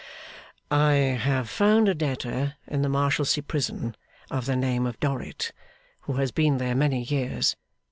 [0.71, 0.93] 'I
[1.27, 3.95] have found a debtor in the Marshalsea Prison
[4.31, 5.51] of the name of Dorrit,
[6.09, 7.55] who has been there many years.